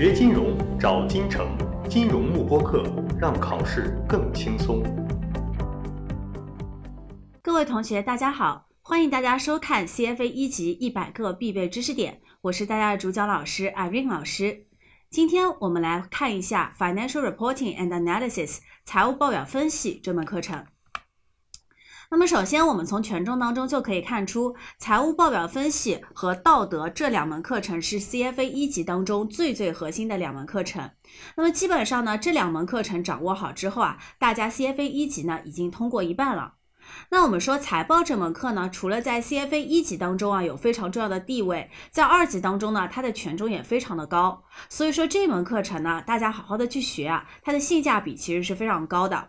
[0.00, 1.54] 学金融找金城，
[1.86, 2.82] 金融慕播课，
[3.20, 4.82] 让考试更轻松。
[7.42, 14.64] 各位同学，大家好，欢迎大家收看 CFA 一级一百个必备知识点，我是大家的主讲老师 Irene 老师。
[15.10, 20.64] 今天我们来看一下 Financial Reporting and Analysis 财务报表分析这门课程。
[22.12, 30.90] 那么首先，我们从权重当中就可以看出，财务报表分析和道德这两门课程是 CFA 一级当中最最核心的两门课程。
[31.36, 36.54] 那么基本上呢，这两门课程掌握好之后啊，大家 CFA 一级呢已经通过一半了。
[37.10, 44.42] 那我们说财报这门课呢，除了在 CFA 一级当中啊有非常重要的地位，在二级当中呢，它的权重也非常的高。
[44.68, 49.28] 所以说这门课程呢，大家好好的去学啊，它的性价比其实是非常高的。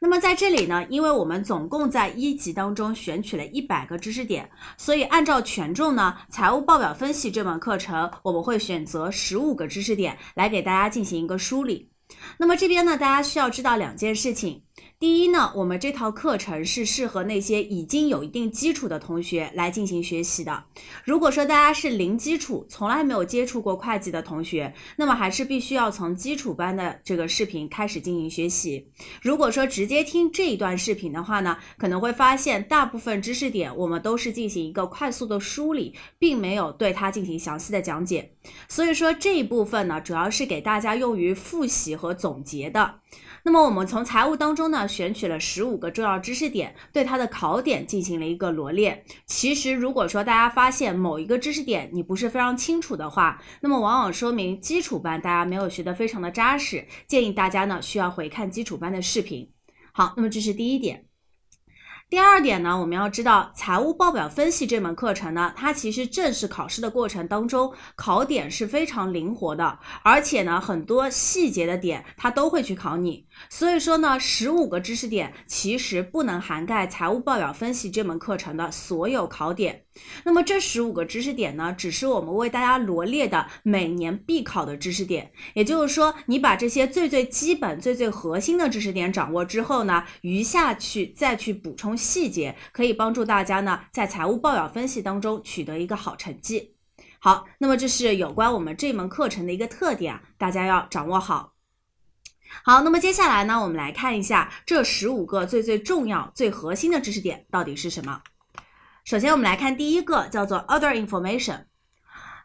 [0.00, 11.90] 那么在这里呢，因为我们总共在一级当中选取了一百个知识点，所以按照权重呢，财务报表分析这门课程我们会选择十五个知识点来给大家进行一个梳理。
[12.36, 14.62] 那么这边呢，大家需要知道两件事情。
[14.98, 20.62] 第一呢，我们这套课程是适合那些已经有一定基础的同学来进行学习的。
[21.04, 28.86] 如果说大家是零基础，从来没有接触过会计的同学，那么还是必须要从基础班的这个视频开始进行学习。
[29.20, 38.32] 如果说直接听这一段视频的话呢，可能会发现大部分知识点我们都是进行一个快速的梳理，并没有对它进行详细的讲解。
[38.68, 43.00] 所以说这一部分呢，主要是给大家用于复习和总结的。
[43.44, 49.04] 那么我们从财务当中呢，选取了十五个重要知识点，对它的考点进行了一个罗列。
[49.24, 59.48] 其实如果说大家发现某一个知识点你不是非常清楚的话，那么往往说明基础班大家没有学得非常的扎实，建议大家呢需要回看基础班的视频。
[59.92, 61.11] 好，那么这是第一点。
[62.12, 73.26] 第二点呢，我们要知道财务报表分析这门课程呢，它其实正式考试的过程当中，考点是非常灵活的，而且呢，很多细节的点它都会去考你。
[73.48, 79.86] 所以说呢，十五个知识点其实不能涵盖财务报表分析这门课程的所有考点。
[80.24, 85.30] 那么这十五个知识点呢，只是我们为大家罗列的每年必考的知识点。
[85.54, 96.76] 也就是说，你把这些最最基本、最最核心的知识点掌握之后呢，余下去再去补充细节，可以帮助大家呢在财务报表分析当中取得一个好成绩。
[97.20, 101.54] 好，那么这是有关我们这门课程的一个特点，大家要掌握好。
[102.64, 108.20] 好，那么接下来呢，我们来看一下这十五个最最重要、最核心的知识点到底是什么。
[109.04, 111.66] 首先，我们来看第一个，叫做 Other Information。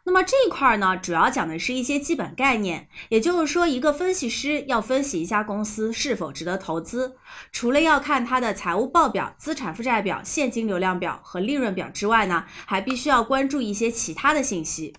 [0.08, 2.88] 那么这一块呢，主要讲的是一些基本概念。
[3.10, 7.18] 也就是说，一个分析师要分析一家公司是否值得投资，
[7.52, 14.96] 除了要看它的财务报表、资产负债表、现金流量表和利润表之外呢，还必须要关注一些其他的信息。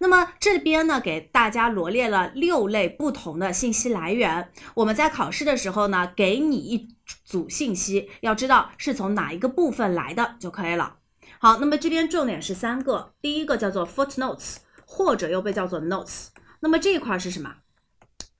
[0.00, 4.50] 那么这边呢，给大家罗列了六类不同的信息来源。
[4.74, 6.88] 我们在考试的时候呢，给你一
[7.24, 10.96] 组信息，要知道是从哪一个部分来的就可以了。
[11.42, 16.26] 好，那么这边重点是三个，第一个叫做 footnotes，或者又被叫做 notes。
[16.60, 17.52] 那么这一块是什么？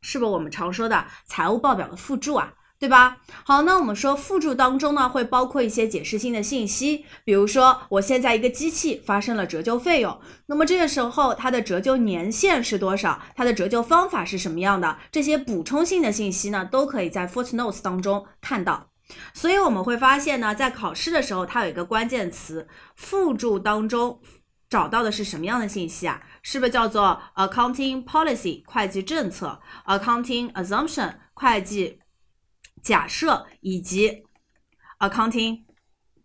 [0.01, 2.55] 是不是我们常说的财务报表的附注啊？
[2.79, 3.19] 对吧？
[3.43, 13.21] 好，那我们说附注当中呢，会包括一些解释性的信息，比如说我现在一个机器发生了折旧费用，那么这个时候它的折旧年限是多少？
[13.35, 14.97] 它的折旧方法是什么样的？
[15.11, 18.92] 这些补充性的信息呢，都可以在 footnotes 当中看到。
[19.33, 24.21] 所以我们会发现呢，在考试的时候，它有一个关键词，附注当中
[24.69, 26.23] 找到的是什么样的信息啊？
[26.43, 32.01] 是不是叫做 accounting policy 会计政策，accounting assumption 会计？
[32.83, 34.25] 假设以及
[34.99, 35.63] accounting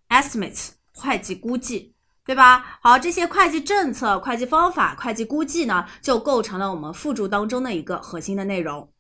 [0.10, 1.94] estimates 会计估计，
[2.26, 2.80] 对吧？
[2.82, 8.92] 好，这些会计政策、会计方法、会计估计呢，就构成了我们附注当中的一个核心的内容。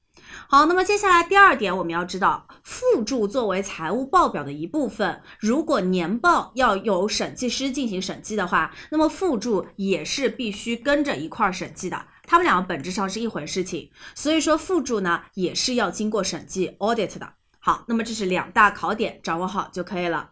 [0.49, 12.05] 好，那么接下来第二点，我们要知道，附注作为财务报表的一部分，如果年报要有审计师进行审计的话，那么附注也是必须跟着一块儿审计的。
[12.23, 17.33] 它们两个本质上是一回事情，所以说附注呢也是要经过审计 audit 的。
[17.59, 20.31] 好，那么这是两大考点，掌握好就可以了。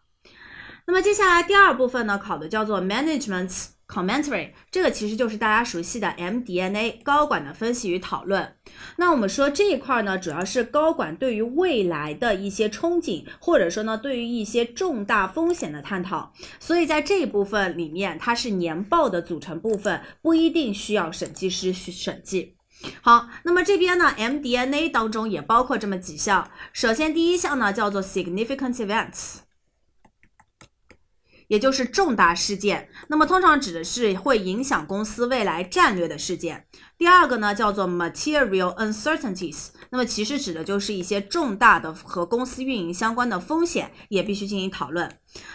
[0.87, 8.55] 那么接下来第二部分呢，考的叫做 Management Commentary，这个其实就是大家熟悉的 MDNA 高管的分析与讨论。
[8.97, 16.33] 那我们说这一块呢，主要是高管对于未来的一些憧憬，或者说呢，对于一些重大风险的探讨。
[16.59, 22.57] 所以在这一部分里面，它是年报的组成部分，不一定需要审计师去审计。
[23.01, 26.49] 好，那么这边呢，MDNA 当中也包括这么几项。
[26.73, 29.37] 首先，第一项呢叫做 significant events，
[31.47, 32.89] 也就是重大事件。
[33.07, 36.65] 那么通常指的是会影响公司未来战略的事件。
[36.97, 45.11] 第二个呢叫做 material uncertainties，那么其实指的就是一些重大的和公司运营相关的风险，也必须进行讨论。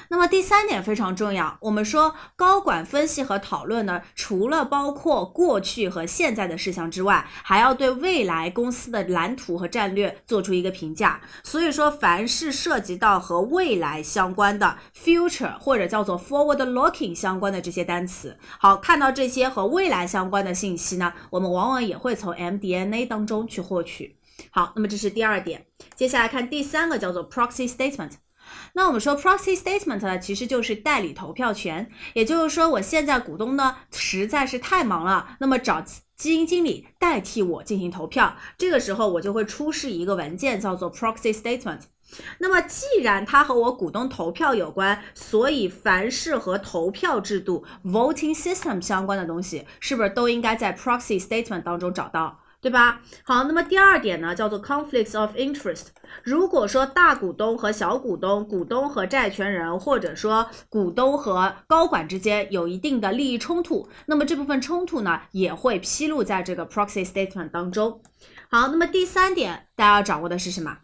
[0.08, 11.20] 那么第三点非常重要，我们说高管分析和讨论呢，除了包括过去和现在的事项之外，还要对未来公司的蓝图和战略做出一个评价。
[11.44, 24.16] 所以说，凡是涉及到和未来相关的 future 或者叫做 forward looking 相关的这些单词，好，看到这些和未来相关的信息呢，我们往往也会从 MDNA 当中去获取。
[24.50, 28.12] 好，那么这是第二点，接下来看第三个叫做 proxy statement。
[28.74, 41.80] 那我们说 proxy statement 呢，其实就是代理投票权，也就是说，我现在股东呢实在是太忙了，那么找基金经理代替我进行投票，这个时候我就会出示一个文件，叫做 proxy statement。
[42.38, 52.39] 那么既然它和我股东投票有关，所以凡是和投票制度 voting system 相关的东西，是不是都应该在 proxy statement 当中找到？
[52.60, 53.00] 对吧？
[53.24, 55.86] 好，那么第二点呢，叫做 conflicts of interest。
[56.22, 68.02] 如果说大股东和小股东、股东和债权人，或者说股东和高管之间有一定的利益冲突，那么这部分冲突呢，也会披露在这个 proxy statement 当中。
[68.50, 70.78] 好，那么第三点，大家要掌握的是什么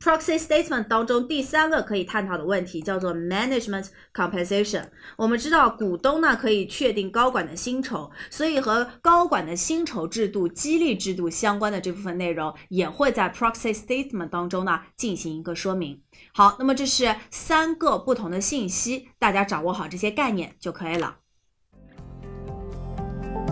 [0.00, 4.84] ？Proxy statement 当中第三个可以探讨的问题叫做 management compensation。
[5.16, 16.00] 我们知道股东呢可以确定高管的薪酬，所以和高管的薪酬制度、激励制度相关的这部分内容也会在 proxy statement 当中呢进行一个说明。
[16.32, 21.16] 好，那么这是三个不同的信息，大家掌握好这些概念就可以了。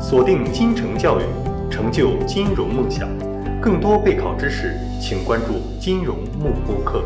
[0.01, 1.25] 锁定金城教育，
[1.71, 3.09] 成就金融梦想。
[3.65, 7.03] 更多备考知识，请关注金融幕播课。